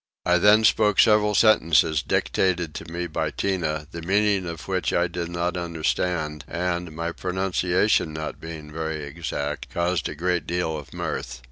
I 0.25 0.39
then 0.39 0.63
spoke 0.63 0.99
several 0.99 1.35
sentences 1.35 2.01
dictated 2.01 2.73
to 2.73 2.91
me 2.91 3.05
by 3.05 3.29
Tinah, 3.29 3.85
the 3.91 4.01
meaning 4.01 4.47
of 4.47 4.67
which 4.67 4.91
I 4.93 5.07
did 5.07 5.29
not 5.29 5.55
understand 5.55 6.43
and, 6.47 6.91
my 6.91 7.11
pronunciation 7.11 8.11
not 8.11 8.41
being 8.41 8.71
very 8.71 9.03
exact, 9.03 9.69
caused 9.69 10.09
a 10.09 10.15
great 10.15 10.47
deal 10.47 10.75
of 10.75 10.91
mirth. 10.91 11.39